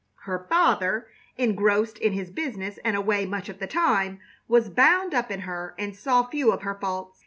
[0.21, 5.29] Her father, engrossed in his business and away much of the time, was bound up
[5.29, 7.19] in her and saw few of her faults.